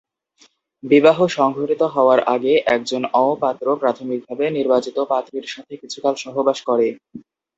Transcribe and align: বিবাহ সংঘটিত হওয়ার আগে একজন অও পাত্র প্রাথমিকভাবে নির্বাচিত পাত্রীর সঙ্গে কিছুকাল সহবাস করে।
বিবাহ 0.83 1.17
সংঘটিত 1.31 1.81
হওয়ার 1.95 2.19
আগে 2.33 2.53
একজন 2.67 3.01
অও 3.15 3.31
পাত্র 3.41 3.65
প্রাথমিকভাবে 3.81 4.45
নির্বাচিত 4.49 4.97
পাত্রীর 5.11 5.45
সঙ্গে 5.47 5.75
কিছুকাল 5.81 6.13
সহবাস 6.23 6.57
করে। 6.69 6.87